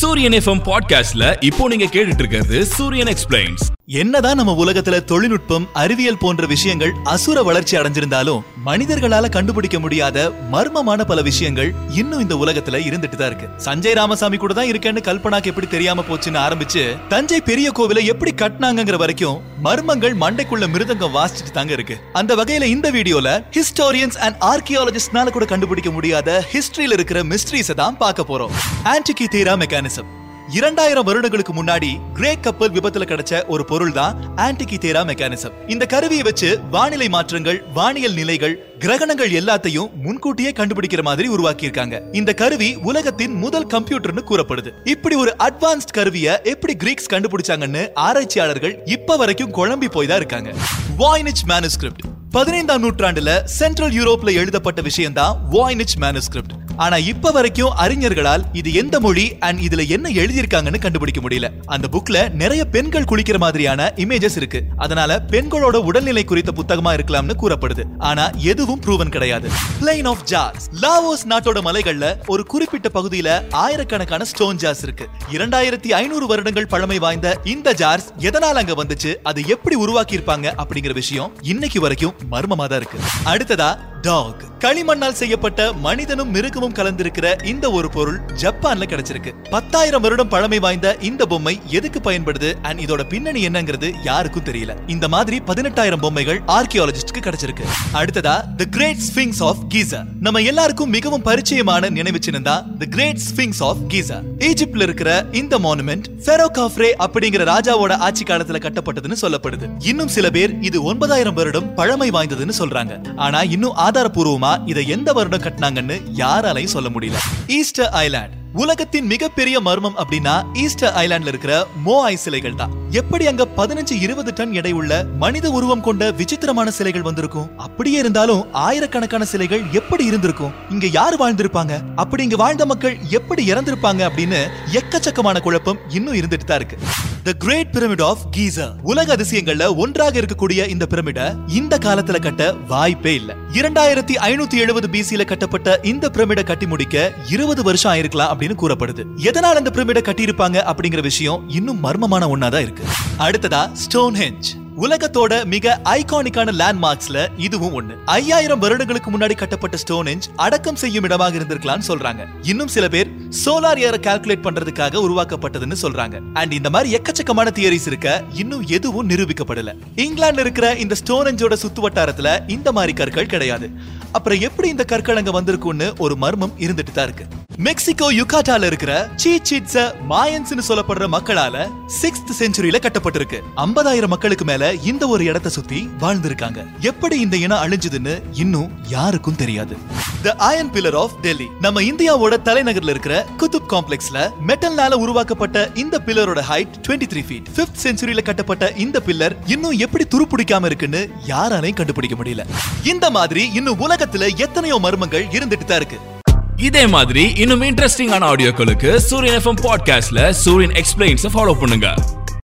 சூரியன் 0.00 0.32
எஃப்எம் 0.32 0.62
பாட்காஸ்ட்ல 0.64 1.24
இப்போ 1.40 1.68
நீங்க 1.68 1.86
கேட்டுட்டு 1.86 2.22
இருக்கிறது 2.22 2.58
சூரியன் 2.70 3.08
எக்ஸ்பிளைன்ஸ் 3.08 3.64
என்னதான் 3.90 4.36
நம்ம 4.36 4.64
உலகத்துல 4.64 5.04
தொழில்நுட்பம் 5.04 5.68
அறிவியல் 5.72 6.18
போன்ற 6.18 6.46
விஷயங்கள் 6.46 6.92
அசுர 7.04 7.42
வளர்ச்சி 7.42 7.76
அடைஞ்சிருந்தாலும் 7.76 8.42
மனிதர்களால 8.66 9.28
கண்டுபிடிக்க 9.28 9.80
முடியாத 9.80 10.32
மர்மமான 10.52 11.04
பல 11.04 11.22
விஷயங்கள் 11.22 11.74
இன்னும் 11.88 12.20
இந்த 12.20 12.34
உலகத்துல 12.34 12.78
இருந்துட்டு 12.78 13.16
தான் 13.16 13.26
இருக்கு. 13.26 13.48
சஞ்சய் 13.64 13.94
ராமசாமி 13.94 14.36
கூட 14.36 14.52
தான் 14.52 14.66
இருக்கேன்னு 14.66 15.00
கல்பனாக்கு 15.00 15.46
எப்படி 15.46 15.66
தெரியாம 15.66 16.04
போச்சுன்னு 16.08 16.38
ஆரம்பிச்சு 16.38 16.96
தஞ்சை 17.08 17.40
பெரிய 17.40 17.70
கோவிலை 17.70 18.04
எப்படி 18.04 18.34
கட்டினாங்கிற 18.34 18.96
வரைக்கும் 18.96 19.40
மர்மங்கள் 19.62 20.14
மண்டைக்குள்ள 20.14 20.66
மிருதங்கம் 20.66 21.16
வாசிச்சுட்டு 21.16 21.50
தாங்க 21.50 21.72
இருக்கு. 21.72 21.98
அந்த 22.12 22.34
வகையில 22.34 22.62
இந்த 22.62 22.90
வீடியோல 22.90 23.44
ஹிஸ்டோரியன்ஸ் 23.50 24.18
அண்ட் 24.18 24.36
ஆர்கியாலஜிஸ்ட்னால 24.40 25.30
கூட 25.30 25.44
கண்டுபிடிக்க 25.44 25.90
முடியாத 25.90 26.46
ஹிஸ்டரியில 26.52 26.92
இருக்கிற 26.92 27.22
மிஸ்ட்ரீஸை 27.22 27.74
தான் 27.74 27.96
பார்க்க 27.96 28.22
போறோம். 28.22 28.50
ஆன்டிகி 28.84 29.26
தீரா 29.28 29.54
மெக்கானிசம் 29.54 30.19
இரண்டாயிரம் 30.56 31.04
வருடங்களுக்கு 31.04 31.52
முன்னாடி 31.52 31.88
கிரேக் 32.14 32.42
கப்பல் 32.42 32.70
விபத்துல 32.70 33.04
கிடைச்ச 33.04 33.46
ஒரு 33.46 33.64
பொருள் 33.64 33.92
தான் 33.92 34.14
ஆன்டிகி 34.36 34.76
தேரா 34.78 35.02
மெக்கானிசம் 35.10 35.54
இந்த 35.66 35.86
கருவியை 35.86 36.22
வச்சு 36.22 36.48
வானிலை 36.70 37.08
மாற்றங்கள் 37.08 37.58
வானியல் 37.74 38.14
நிலைகள் 38.14 38.54
கிரகணங்கள் 38.78 39.32
எல்லாத்தையும் 39.40 39.90
முன்கூட்டியே 39.94 40.50
கண்டுபிடிக்கிற 40.50 41.02
மாதிரி 41.02 41.28
உருவாக்கி 41.28 41.64
இருக்காங்க 41.64 42.02
இந்த 42.12 42.34
கருவி 42.34 42.70
உலகத்தின் 42.82 43.34
முதல் 43.34 43.66
கம்ப்யூட்டர்னு 43.66 44.24
கூறப்படுது. 44.30 44.70
இப்படி 44.84 45.16
ஒரு 45.16 45.34
அட்வான்ஸ்ட் 45.38 45.90
கருவியை 45.90 46.34
எப்படி 46.44 46.76
கிரீக்ஸ் 46.76 47.10
கண்டுபிடிச்சாங்கன்னு 47.10 47.88
ஆராய்ச்சியாளர்கள் 48.06 48.82
இப்ப 48.84 49.16
வரைக்கும் 49.16 49.52
குழம்பி 49.52 49.90
போய் 49.90 50.06
தான் 50.06 50.16
இருக்காங்க. 50.16 50.52
வாய்னிச் 50.98 51.44
மேனுஸ்கிரிப்ட் 51.52 52.02
பதினைந்தாம் 52.30 52.82
நூற்றாண்டுல 52.84 53.30
சென்ட்ரல் 53.44 53.92
யூரோப்ல 53.92 54.32
எழுதப்பட்ட 54.32 54.80
விஷயம் 54.80 55.12
தான் 55.12 55.36
வாய்னிச் 55.52 55.96
மேனுஸ்கிரிப்ட் 55.98 56.56
ஆனா 56.84 56.96
இப்ப 56.96 57.30
வரைக்கும் 57.30 57.72
அறிஞர்களால் 57.76 58.44
இது 58.52 58.72
எந்த 58.72 59.00
மொழி 59.00 59.38
அண்ட் 59.38 59.58
இதுல 59.60 59.88
என்ன 59.88 60.08
எழுதியிருக்காங்கன்னு 60.08 60.78
கண்டுபிடிக்க 60.78 61.20
முடியல. 61.20 61.48
அந்த 61.66 61.88
புக்ல 61.92 62.30
நிறைய 62.30 62.64
பெண்கள் 62.64 63.08
குளிக்கிற 63.10 63.38
மாதிரியான 63.38 63.92
இமேஜஸ் 63.96 64.36
இருக்கு. 64.36 64.62
அதனால 64.76 65.22
பெண்களோட 65.26 65.76
உடல்நிலை 65.76 66.24
குறித்த 66.24 66.52
புத்தகமா 66.52 66.92
இருக்கலாம்னு 66.98 67.36
கூறப்படுது. 67.42 67.84
ஆனா 67.98 68.30
எதுவும் 68.30 68.78
ப்ரூவன் 68.78 69.08
கிடையாது. 69.08 69.50
பிளைன் 69.80 70.08
ஆஃப் 70.08 70.22
ஜார்ஸ் 70.22 70.68
லாவோஸ் 70.82 71.26
நாட்டோட 71.28 71.60
மலைகள்ல 71.68 72.16
ஒரு 72.26 72.46
குறிப்பிட்ட 72.46 72.88
பகுதியில 72.94 73.50
ஆயிரக்கணக்கான 73.50 74.24
ஸ்டோன் 74.24 74.56
ஜார்ஸ் 74.56 74.82
இருக்கு. 74.82 75.08
இரண்டாயிரத்தி 75.32 75.88
ஐநூறு 75.88 76.26
வருடங்கள் 76.26 76.66
பழமை 76.66 76.98
வாய்ந்த 76.98 77.40
இந்த 77.44 77.72
ஜார்ஸ் 77.72 78.12
எதனால 78.18 78.58
அங்க 78.62 78.84
வந்துச்சு? 78.84 79.14
அது 79.22 79.46
எப்படி 79.46 79.76
உருவாக்கி 79.76 80.16
இருப்பாங்க 80.16 80.52
அப்படிங்கிற 80.62 80.94
விஷயம் 80.94 81.32
இன்னைக்கு 81.42 81.80
வரைக்கும் 81.80 82.14
மர்மமா 82.30 82.66
தான் 82.66 82.80
இருக்கு. 82.80 82.98
அடுத்ததா 83.24 83.88
டாக் 84.02 84.48
களிமண்ணால் 84.58 85.16
செய்யப்பட்ட 85.20 85.72
மனிதனும் 85.72 86.34
மிருகமும் 86.34 86.74
கலந்திருக்கிற 86.74 87.44
இந்த 87.46 87.70
ஒரு 87.70 87.90
பொருள் 87.90 88.20
ஜப்பான்ல 88.42 88.86
கிடைச்சிருக்கு. 88.86 89.30
பத்தாயிரம் 89.50 90.02
வருடம் 90.02 90.28
பழமை 90.28 90.58
வாய்ந்த 90.58 90.96
இந்த 91.00 91.26
பொம்மை 91.26 91.60
எதுக்கு 91.66 92.00
பயன்படுது? 92.00 92.54
அண்ட் 92.62 92.80
இதோட 92.80 93.02
பின்னணி 93.08 93.46
என்னங்கிறது 93.48 93.94
யாருக்கும் 94.04 94.44
தெரியல. 94.44 94.74
இந்த 94.86 95.08
மாதிரி 95.08 95.40
பதினெட்டாயிரம் 95.46 96.00
பொம்மைகள் 96.00 96.40
ஆர்கியாலஜிஸ்டுக்கு 96.46 97.22
கிடைச்சிருக்கு. 97.22 97.66
அடுத்ததா 97.92 98.54
the 98.56 98.68
great 98.68 99.02
Sphinx 99.08 99.42
of 99.42 99.62
Giza 99.68 100.04
நம்ம 100.20 100.40
எல்லாருக்கும் 100.40 100.90
மிகவும் 100.90 101.24
பரிச்சயமான 101.24 101.90
நினைவு 101.90 102.18
சின்னம் 102.20 102.42
தான் 102.42 102.78
the 102.78 102.86
great 102.86 103.20
Sphinx 103.30 103.62
of 103.62 103.82
Giza 103.88 104.20
ஈஜிப்ட்ல 104.38 104.82
இருக்கிற 104.82 105.26
இந்த 105.32 105.58
மானுமெண்ட் 105.58 106.04
ஃபெரோ 106.24 106.48
காஃப்ரே 106.58 106.90
அப்படிங்கிற 106.98 107.44
ராஜாவோட 107.52 107.92
ஆட்சி 107.92 108.24
காலத்துல 108.24 108.60
கட்டப்பட்டதுன்னு 108.66 109.20
சொல்லப்படுது. 109.22 109.68
இன்னும் 109.78 110.08
சில 110.08 110.30
பேர் 110.30 110.60
இது 110.60 110.82
ஒன்பதாயிரம் 110.82 111.34
வருடம் 111.34 111.74
பழமை 111.74 112.10
வாய்ந்ததுன்னு 112.10 112.58
சொல்றாங்க. 112.58 113.16
ஆனா 113.16 113.42
இன்னும் 113.42 113.88
ஆதாரபூர்வமா 113.90 114.68
இதை 114.68 114.88
எந்த 114.88 115.12
வருடம் 115.12 115.42
கட்டினாங்கன்னு 115.42 116.00
யாராலையும் 116.16 116.74
சொல்ல 116.76 116.88
முடியல. 116.88 117.14
ஈஸ்டர் 117.46 117.92
ஐலாண்ட் 117.92 118.38
உலகத்தின் 118.52 119.06
மிகப்பெரிய 119.06 119.60
மர்மம் 119.60 119.96
அப்படின்னா 119.96 120.44
ஈஸ்டர் 120.52 120.94
ஐலாண்ட்ல 120.94 121.26
இருக்கிற 121.26 121.66
மோ 121.86 122.14
சிலைகள் 122.14 122.54
தான். 122.54 122.70
எப்படி 122.90 123.26
அங்க 123.26 123.46
பதினஞ்சு 123.56 124.00
இருபது 124.00 124.32
டன் 124.32 124.52
எடை 124.52 124.72
உள்ள 124.72 125.04
மனித 125.04 125.50
உருவம் 125.50 125.80
கொண்ட 125.80 126.10
விசித்திரமான 126.10 126.70
சிலைகள் 126.70 127.02
வந்திருக்கும்? 127.02 127.56
அப்படியே 127.56 127.98
இருந்தாலும் 127.98 128.52
ஆயிரக்கணக்கான 128.52 129.24
சிலைகள் 129.24 129.62
எப்படி 129.72 130.04
இருந்திருக்கும்? 130.04 130.52
இங்க 130.70 130.86
யார் 130.86 131.20
வாழ்ந்திருப்பாங்க? 131.20 131.96
அப்படி 131.96 132.22
இங்க 132.22 132.36
வாழ்ந்த 132.36 132.66
மக்கள் 132.66 132.98
எப்படி 133.08 133.52
இறந்திருப்பாங்க 133.52 134.10
அப்படின்னு 134.10 134.46
எக்கச்சக்கமான 134.72 135.40
குழப்பம் 135.40 135.78
இன்னும் 135.88 136.14
இருந்துட்டு 136.14 136.44
தான் 136.44 136.56
இருக்கு. 136.56 136.78
The 137.24 137.32
great 137.32 137.70
pyramid 137.72 138.02
of 138.02 138.18
Giza 138.36 138.74
உலக 138.82 139.16
அதிசயங்கள்ல 139.16 139.76
ஒன்றாக 139.76 140.20
இருக்கக்கூடிய 140.20 140.68
இந்த 140.68 140.86
பிரமிட 140.86 141.36
இந்த 141.46 141.78
காலத்துல 141.78 142.20
கட்ட 142.20 142.52
வாய்ப்பே 142.52 143.14
இல்ல. 143.14 143.34
இரண்டாயிரத்தி 143.52 144.14
ஐநூத்தி 144.14 144.54
எழுபது 144.54 144.88
பிசியில 144.88 145.24
கட்டப்பட்ட 145.24 145.80
இந்த 145.82 146.10
பிரமிட 146.10 146.42
கட்டி 146.42 146.66
முடிக்க 146.66 147.12
இருபது 147.28 147.62
வருஷம் 147.62 147.92
ஆயிருக்கலாம் 147.92 148.32
அப்படின்னு 148.34 148.54
கூறப்படுது. 148.62 149.04
எதனால் 149.16 149.56
அந்த 149.56 149.70
பிரமிட 149.70 150.00
கட்டியிருப்பாங்க 150.00 150.72
அப்படிங்கிற 150.72 151.02
விஷயம் 151.02 151.48
இன்னும் 151.48 151.84
மர்மமான 151.84 152.26
ஒன்னாதான் 152.36 152.60
இருக்கு. 152.60 152.84
அடுத்ததா 153.18 153.72
ஸ்டோன் 153.72 154.14
ஹெஞ்ச் 154.14 154.59
உலகத்தோட 154.76 155.44
மிக 155.44 155.80
ஐகானிக்கான 155.84 156.52
லேண்ட்மார்க்ஸ்ல 156.52 157.28
இதுவும் 157.36 157.74
ஒண்ணு. 157.80 157.94
ஐயாயிரம் 158.04 158.58
வருடங்களுக்கு 158.58 159.10
முன்னாடி 159.10 159.34
கட்டப்பட்ட 159.34 159.76
ஸ்டோனேஞ்ச் 159.88 160.22
அடக்கம் 160.36 160.76
செய்யும் 160.76 161.04
இடமாக 161.04 161.38
இருந்திருக்கலாம்னு 161.38 161.80
சொல்றாங்க. 161.88 162.26
இன்னும் 162.42 162.68
சில 162.68 162.88
பேர் 162.88 163.10
சோலார் 163.44 163.78
ஏரை 163.78 164.00
கால்குலேட் 164.00 164.42
பண்றதுக்காக 164.42 164.94
உருவாக்கப்பட்டதுன்னு 164.94 165.76
சொல்றாங்க. 165.82 166.20
அண்ட் 166.32 166.52
இந்த 166.52 166.70
மாதிரி 166.70 166.98
எக்கச்சக்கமான 166.98 167.46
தியரிஸ் 167.50 167.86
இருக்க 167.86 168.24
இன்னும் 168.34 168.66
எதுவும் 168.66 169.08
நிரூபிக்கப்படல. 169.08 169.74
இங்கிலாந்துல 169.96 170.38
இருக்கிற 170.38 170.74
இந்த 170.74 170.94
ஸ்டோனேஞ்சோட 171.04 171.56
சுத்து 171.62 171.80
வட்டாரத்துல 171.82 172.50
இந்த 172.50 172.72
மாதிரி 172.72 172.92
கற்கள் 172.92 173.26
கிடையாது. 173.26 173.70
அப்புறம் 174.12 174.40
எப்படி 174.40 174.68
இந்த 174.68 174.84
கற்கள் 174.84 175.16
அங்க 175.16 175.42
வந்திருக்கும்னு 175.42 175.98
ஒரு 175.98 176.16
மர்மம் 176.16 176.52
இருந்துட்டு 176.58 176.92
தான் 176.92 177.04
இருக்கு. 177.04 177.24
மெக்சிகோ 177.60 178.12
யுகாட்டால 178.12 178.64
இருக்கிற 178.64 179.10
சீச்சிட்ஸ 179.24 179.92
மாயன்ஸ்னு 180.10 180.62
சொல்லப்படுற 180.68 181.06
மக்களால 181.06 181.70
சிக்ஸ்த் 182.02 182.30
செஞ்சுரியில 182.38 182.78
கட்டப்பட்டிருக்கு. 182.80 183.38
ஐம்பதாயிரம் 183.56 184.08
மக்களுக்கு 184.08 184.44
மேல 184.44 184.72
இந்த 184.74 185.06
ஒரு 185.06 185.24
இடத்தை 185.24 185.52
சுத்தி 185.52 185.88
வாழ்ந்திருக்காங்க. 186.00 186.66
எப்படி 186.80 187.20
இந்த 187.20 187.36
இனம் 187.36 187.62
அழிஞ்சதுன்னு 187.62 188.22
இன்னும் 188.32 188.70
யாருக்கும் 188.88 189.36
தெரியாது. 189.36 189.76
The 190.22 190.34
iron 190.36 190.70
pillar 190.70 190.94
of 190.94 191.16
Delhi 191.20 191.48
நம்ம 191.60 191.82
இந்தியாவோட 191.82 192.36
தலைநகர்ல 192.44 192.88
இருக்கிற 192.88 193.26
குதுப் 193.38 193.68
காம்ப்ளெக்ஸ்ல 193.68 194.30
மெட்டல்னால 194.46 194.92
உருவாக்கப்பட்ட 194.92 195.70
இந்த 195.74 195.98
பில்லரோட 196.06 196.40
ஹைட் 196.40 196.80
23 196.88 197.10
த்ரீ 197.12 197.24
ஃபீட் 197.28 197.50
பிப்த் 197.56 197.82
செஞ்சுரியில 197.82 198.22
கட்டப்பட்ட 198.22 198.72
இந்த 198.76 199.02
பில்லர் 199.06 199.36
இன்னும் 199.46 199.78
எப்படி 199.78 200.06
துருப்பிடிக்காம 200.10 200.64
இருக்குன்னு 200.64 201.08
யாராலையும் 201.26 201.74
கண்டுபிடிக்க 201.74 202.24
முடியல. 202.24 202.46
இந்த 202.84 203.10
மாதிரி 203.10 203.50
இன்னும் 203.52 203.80
உலகத்துல 203.80 204.36
எத்தனையோ 204.36 204.78
மர்மங்கள் 204.82 205.28
இருந்துட்டு 205.32 205.64
தான் 205.64 205.76
இருக்கு. 205.76 206.18
இதே 206.60 206.86
மாதிரி 206.86 207.32
இன்னும் 207.36 207.62
இன்ட்ரெஸ்டிங்கான 207.62 208.24
ஆடியோக்களுக்கு 208.32 208.96
சூரியன் 208.96 209.42
எஃப்எம் 209.42 209.62
பாட்காஸ்ட்ல 209.62 210.30
சூரியன் 210.30 210.84
எக்ஸ்பிளைன்ஸ் 210.84 211.26
ஃபாலோ 211.34 211.52
பண்ணுங்க. 211.52 211.94